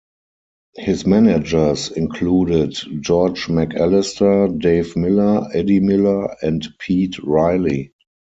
[0.77, 7.93] His managers included George McAllister, Dave Miller, Eddie Miller, and Pete Reilly.